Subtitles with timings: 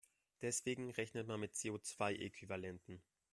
[0.41, 3.03] Deswegen rechnet man mit CO-zwei-Äquivalenten.